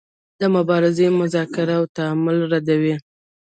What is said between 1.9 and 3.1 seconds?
تعامل ردوي.